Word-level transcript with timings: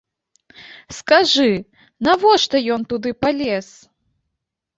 Скажы, 0.99 1.45
навошта 2.07 2.57
ён 2.77 2.81
туды 2.95 3.09
палез? 3.27 3.67